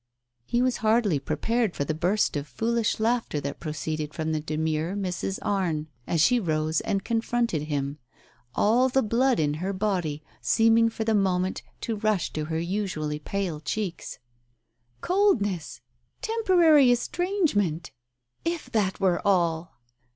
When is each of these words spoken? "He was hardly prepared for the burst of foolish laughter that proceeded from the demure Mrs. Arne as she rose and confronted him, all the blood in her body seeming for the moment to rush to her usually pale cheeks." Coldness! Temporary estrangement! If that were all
"He 0.53 0.63
was 0.63 0.77
hardly 0.77 1.19
prepared 1.19 1.75
for 1.75 1.83
the 1.83 1.93
burst 1.93 2.35
of 2.35 2.47
foolish 2.47 2.99
laughter 2.99 3.39
that 3.41 3.59
proceeded 3.59 4.15
from 4.15 4.31
the 4.31 4.39
demure 4.39 4.95
Mrs. 4.95 5.37
Arne 5.43 5.89
as 6.07 6.21
she 6.21 6.39
rose 6.39 6.81
and 6.81 7.05
confronted 7.05 7.65
him, 7.67 7.99
all 8.55 8.89
the 8.89 9.03
blood 9.03 9.39
in 9.39 9.53
her 9.61 9.73
body 9.73 10.23
seeming 10.41 10.89
for 10.89 11.03
the 11.03 11.13
moment 11.13 11.61
to 11.81 11.97
rush 11.97 12.33
to 12.33 12.45
her 12.45 12.57
usually 12.57 13.19
pale 13.19 13.59
cheeks." 13.59 14.17
Coldness! 15.01 15.81
Temporary 16.23 16.91
estrangement! 16.91 17.91
If 18.43 18.71
that 18.71 18.99
were 18.99 19.21
all 19.23 19.77